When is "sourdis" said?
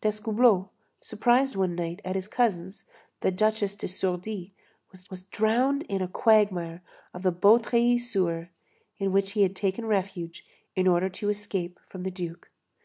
3.86-4.50